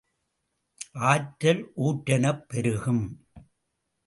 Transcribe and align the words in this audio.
ஆற்றல் 1.03 1.71
ஊற்றெனப் 1.77 2.43
பெருகும். 2.47 3.03